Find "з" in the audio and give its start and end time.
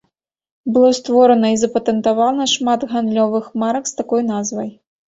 3.93-3.99